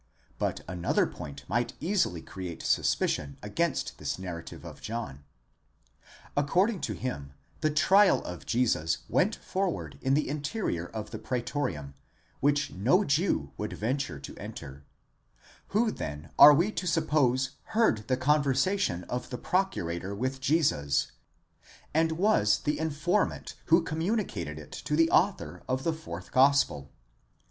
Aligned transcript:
But 0.39 0.61
another 0.67 1.05
point 1.05 1.47
might 1.47 1.73
easily 1.79 2.23
create 2.23 2.63
suspicion 2.63 3.37
against 3.43 3.99
this 3.99 4.17
narrative 4.17 4.65
of 4.65 4.81
John. 4.81 5.23
According 6.35 6.81
to 6.81 6.93
him 6.93 7.33
the 7.59 7.69
trial 7.69 8.23
of 8.25 8.47
Jesus 8.47 9.03
went 9.07 9.35
forward 9.35 9.99
in 10.01 10.15
the 10.15 10.27
interior 10.27 10.87
of 10.87 11.11
the 11.11 11.19
Preetorium, 11.19 11.93
which 12.39 12.71
no 12.71 13.03
Jew 13.03 13.51
would 13.57 13.73
venture 13.73 14.19
to 14.19 14.35
enter; 14.37 14.83
who 15.67 15.91
then 15.91 16.31
are 16.39 16.55
we 16.55 16.71
to 16.71 16.87
suppose 16.87 17.57
heard 17.75 18.07
the 18.07 18.17
conversation 18.17 19.03
of 19.03 19.29
the 19.29 19.37
Procurator 19.37 20.15
with 20.15 20.41
Jesus, 20.41 21.11
and 21.93 22.13
was 22.13 22.61
the 22.61 22.79
informant 22.79 23.53
who 23.65 23.83
communicated 23.83 24.57
it 24.57 24.71
to 24.71 24.95
the 24.95 25.11
author 25.11 25.61
of 25.67 25.83
the 25.83 25.93
fourth 25.93 26.31
gospel? 26.31 26.91